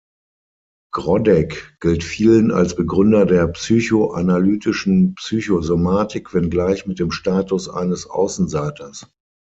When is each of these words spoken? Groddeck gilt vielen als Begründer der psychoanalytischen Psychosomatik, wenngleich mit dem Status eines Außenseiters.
Groddeck 0.93 1.77
gilt 1.79 2.03
vielen 2.03 2.49
als 2.49 2.75
Begründer 2.75 3.27
der 3.27 3.45
psychoanalytischen 3.49 5.13
Psychosomatik, 5.13 6.33
wenngleich 6.33 6.87
mit 6.87 6.97
dem 6.97 7.11
Status 7.11 7.69
eines 7.69 8.07
Außenseiters. 8.09 9.05